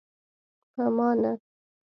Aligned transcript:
په 0.73 0.83
ما 0.95 1.09
نه. 1.21 1.31